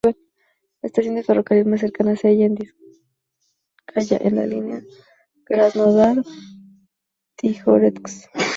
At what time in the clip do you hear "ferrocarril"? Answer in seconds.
1.21-1.67